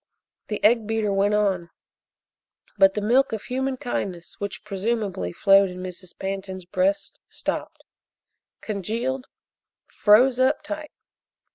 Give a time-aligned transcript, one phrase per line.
[0.47, 1.69] The egg beater went on,
[2.75, 6.17] but the milk of human kindness which, presumably, flowed in Mrs.
[6.17, 7.83] Pantin's breast stopped
[8.61, 9.27] congealed
[9.85, 10.89] froze up tight.